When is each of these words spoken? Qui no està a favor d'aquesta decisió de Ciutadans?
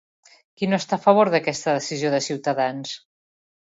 Qui 0.61 0.69
no 0.71 0.77
està 0.83 0.97
a 0.99 1.03
favor 1.03 1.31
d'aquesta 1.35 1.79
decisió 1.79 2.15
de 2.17 2.25
Ciutadans? 2.33 3.01